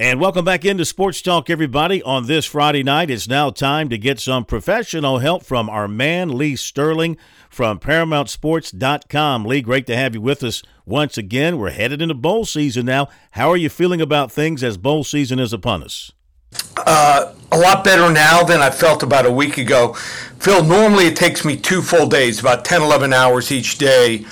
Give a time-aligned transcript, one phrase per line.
[0.00, 2.00] And welcome back into Sports Talk, everybody.
[2.04, 6.38] On this Friday night, it's now time to get some professional help from our man,
[6.38, 7.16] Lee Sterling
[7.50, 9.44] from ParamountSports.com.
[9.44, 11.58] Lee, great to have you with us once again.
[11.58, 13.08] We're headed into bowl season now.
[13.32, 16.12] How are you feeling about things as bowl season is upon us?
[16.76, 19.94] Uh, a lot better now than I felt about a week ago.
[20.38, 24.24] Phil, normally it takes me two full days, about 10, 11 hours each day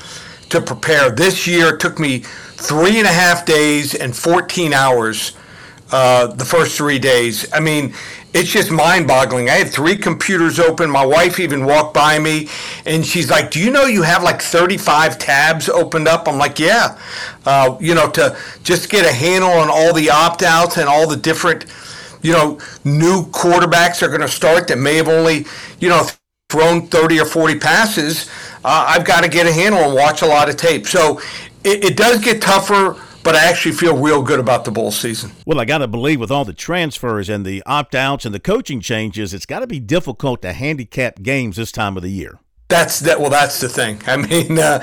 [0.48, 1.10] to prepare.
[1.10, 5.32] This year it took me three and a half days and 14 hours
[5.92, 7.50] uh, the first three days.
[7.52, 7.94] I mean,
[8.34, 9.48] it's just mind boggling.
[9.48, 10.90] I had three computers open.
[10.90, 12.48] My wife even walked by me
[12.84, 16.28] and she's like, Do you know you have like 35 tabs opened up?
[16.28, 16.98] I'm like, Yeah.
[17.46, 21.08] Uh, you know, to just get a handle on all the opt outs and all
[21.08, 21.66] the different,
[22.22, 25.46] you know, new quarterbacks are going to start that may have only,
[25.80, 26.06] you know,
[26.50, 28.28] thrown 30 or 40 passes.
[28.64, 30.86] Uh, I've got to get a handle and watch a lot of tape.
[30.86, 31.20] So
[31.64, 35.32] it, it does get tougher but I actually feel real good about the bowl season.
[35.44, 38.38] Well, I got to believe with all the transfers and the opt outs and the
[38.38, 42.38] coaching changes, it's got to be difficult to handicap games this time of the year.
[42.68, 43.20] That's that.
[43.20, 44.00] Well, that's the thing.
[44.06, 44.80] I mean, uh,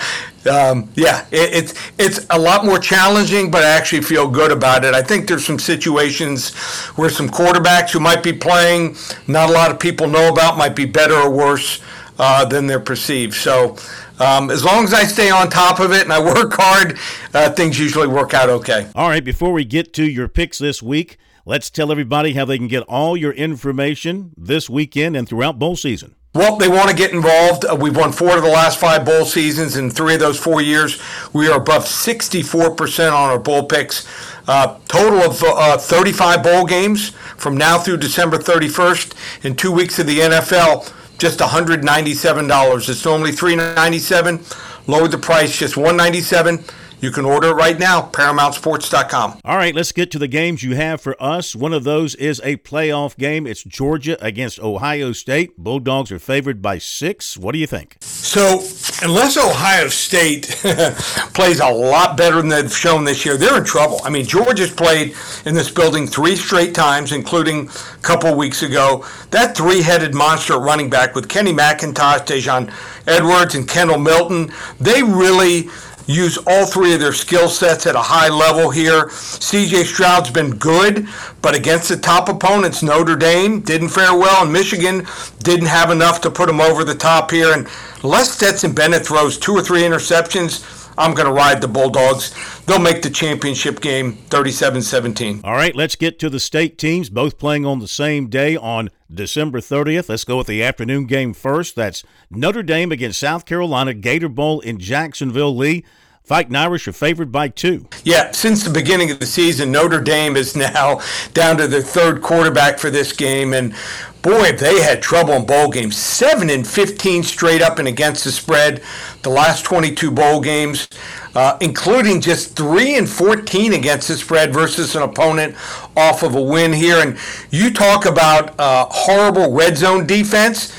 [0.52, 4.84] um, yeah, it, it's it's a lot more challenging, but I actually feel good about
[4.84, 4.94] it.
[4.94, 6.54] I think there's some situations
[6.98, 10.76] where some quarterbacks who might be playing, not a lot of people know about, might
[10.76, 11.82] be better or worse
[12.20, 13.36] uh, than they're perceived.
[13.36, 13.78] So
[14.24, 16.98] um, as long as I stay on top of it and I work hard,
[17.34, 18.88] uh, things usually work out okay.
[18.96, 22.58] All right, before we get to your picks this week, let's tell everybody how they
[22.58, 26.16] can get all your information this weekend and throughout bowl season.
[26.36, 27.64] Well, they want to get involved.
[27.64, 29.76] Uh, we've won four of the last five bowl seasons.
[29.76, 31.00] In three of those four years,
[31.32, 34.08] we are above 64% on our bowl picks.
[34.48, 40.00] Uh, total of uh, 35 bowl games from now through December 31st in two weeks
[40.00, 40.92] of the NFL
[41.24, 42.90] just $197.
[42.90, 44.88] It's normally $397.
[44.90, 46.66] Lowered the price, just 197.
[47.00, 49.40] You can order it right now, ParamountSports.com.
[49.46, 51.56] All right, let's get to the games you have for us.
[51.56, 53.48] One of those is a playoff game.
[53.48, 55.58] It's Georgia against Ohio State.
[55.58, 57.38] Bulldogs are favored by six.
[57.38, 57.96] What do you think?
[58.02, 58.60] So,
[59.02, 60.48] unless Ohio State
[61.34, 64.00] plays a lot better than they've shown this year, they're in trouble.
[64.04, 65.16] I mean, Georgia's played
[65.46, 69.06] in this building three straight times, including a couple weeks ago.
[69.32, 72.74] That three headed monster running back with Kenny McIntosh, Daijun
[73.08, 75.70] Edwards, and Kendall Milton, they really
[76.08, 79.08] use all three of their skill sets at a high level here.
[79.08, 81.08] CJ Stroud's been good,
[81.42, 85.08] but against the top opponents, Notre Dame didn't fare well, and Michigan
[85.40, 87.54] didn't have enough to put them over the top here.
[87.54, 87.68] And
[88.04, 92.34] unless Stetson Bennett throws two or three interceptions, I'm going to ride the Bulldogs.
[92.66, 95.42] They'll make the championship game 37 17.
[95.44, 98.90] All right, let's get to the state teams, both playing on the same day on
[99.14, 100.10] December 30th.
[100.10, 101.76] Let's go with the afternoon game first.
[101.76, 105.84] That's Notre Dame against South Carolina, Gator Bowl in Jacksonville, Lee.
[106.24, 107.86] Fighting Irish are favored by two.
[108.06, 111.02] Yeah, since the beginning of the season, Notre Dame is now
[111.34, 113.54] down to their third quarterback for this game.
[113.54, 113.76] And
[114.24, 115.96] boy, they had trouble in bowl games.
[115.96, 118.82] 7 and 15 straight up and against the spread
[119.22, 120.88] the last 22 bowl games,
[121.36, 125.56] uh, including just 3 and 14 against the spread versus an opponent
[125.96, 126.98] off of a win here.
[126.98, 127.18] And
[127.50, 130.74] you talk about uh, horrible red zone defense.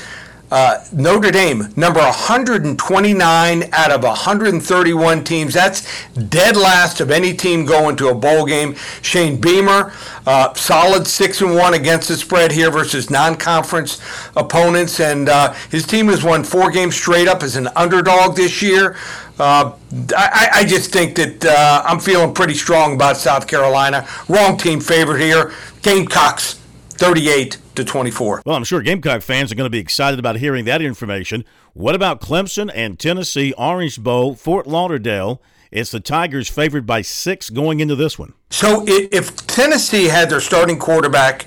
[0.51, 5.55] Uh, Notre Dame, number 129 out of 131 teams.
[5.55, 8.75] That's dead last of any team going to a bowl game.
[9.01, 9.91] Shane Beamer,
[10.27, 13.99] uh, solid six and one against the spread here versus non-conference
[14.35, 18.61] opponents, and uh, his team has won four games straight up as an underdog this
[18.61, 18.95] year.
[19.39, 19.73] Uh,
[20.15, 24.07] I, I, just think that uh, I'm feeling pretty strong about South Carolina.
[24.29, 25.51] Wrong team favorite here.
[25.81, 26.57] Gamecocks,
[26.97, 28.43] 38 to 24.
[28.45, 31.43] Well, I'm sure Gamecock fans are going to be excited about hearing that information.
[31.73, 35.41] What about Clemson and Tennessee Orange Bowl, Fort Lauderdale?
[35.71, 38.33] It's the Tigers favored by six going into this one.
[38.49, 41.45] So if Tennessee had their starting quarterback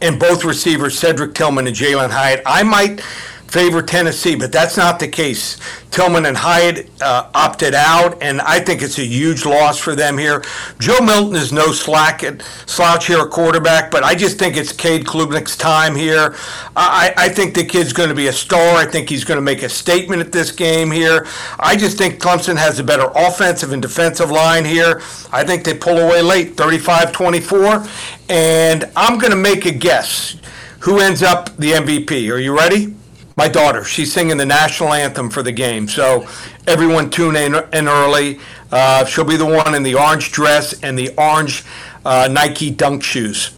[0.00, 3.02] and both receivers, Cedric Tillman and Jalin Hyatt, I might
[3.48, 5.56] favor Tennessee, but that's not the case.
[5.90, 10.18] Tillman and Hyatt uh, opted out, and I think it's a huge loss for them
[10.18, 10.44] here.
[10.78, 15.06] Joe Milton is no slack at slouch here quarterback, but I just think it's Cade
[15.06, 16.34] Klubnik's time here.
[16.76, 18.76] I, I think the kid's going to be a star.
[18.76, 21.26] I think he's going to make a statement at this game here.
[21.58, 25.00] I just think Clemson has a better offensive and defensive line here.
[25.32, 30.36] I think they pull away late, 35-24, and I'm going to make a guess.
[30.80, 32.30] Who ends up the MVP?
[32.30, 32.94] Are you ready?
[33.36, 33.84] My daughter.
[33.84, 35.88] She's singing the national anthem for the game.
[35.88, 36.26] So
[36.66, 38.40] everyone tune in, in early.
[38.72, 41.62] Uh, she'll be the one in the orange dress and the orange
[42.04, 43.56] uh, Nike dunk shoes.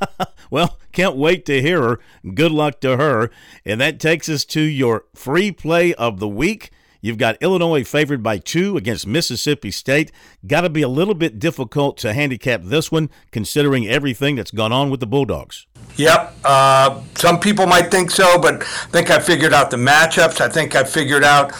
[0.50, 2.00] well, can't wait to hear her.
[2.34, 3.30] Good luck to her.
[3.64, 6.70] And that takes us to your free play of the week.
[7.00, 10.10] You've got Illinois favored by two against Mississippi State.
[10.46, 14.72] Got to be a little bit difficult to handicap this one, considering everything that's gone
[14.72, 15.66] on with the Bulldogs.
[15.96, 16.34] Yep.
[16.44, 20.40] Uh, some people might think so, but I think I figured out the matchups.
[20.40, 21.52] I think I figured out,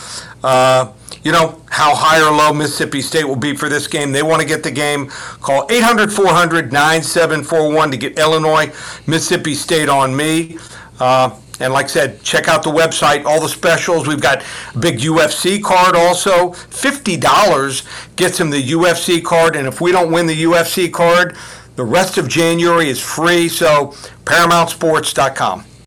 [0.45, 0.93] uh,
[1.23, 4.13] you know, how high or low Mississippi State will be for this game.
[4.13, 5.09] They want to get the game.
[5.41, 8.67] Call 800 400 9741 to get Illinois,
[9.07, 10.59] Mississippi State on me.
[11.01, 11.31] Uh,
[11.61, 14.07] and like I said, check out the website, all the specials.
[14.07, 14.45] We've got
[14.75, 16.51] a big UFC card also.
[16.51, 19.57] $50 gets him the UFC card.
[19.57, 21.37] And if we don't win the UFC card,
[21.77, 23.49] the rest of January is free.
[23.49, 23.95] So,
[24.25, 25.78] ParamountSports.com.